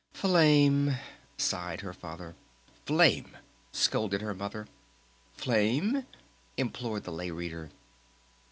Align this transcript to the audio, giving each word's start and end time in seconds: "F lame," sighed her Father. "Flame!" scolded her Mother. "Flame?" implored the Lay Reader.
"F 0.15 0.23
lame," 0.23 0.95
sighed 1.37 1.81
her 1.81 1.93
Father. 1.93 2.33
"Flame!" 2.87 3.37
scolded 3.71 4.19
her 4.19 4.33
Mother. 4.33 4.65
"Flame?" 5.37 6.07
implored 6.57 7.03
the 7.03 7.11
Lay 7.11 7.29
Reader. 7.29 7.69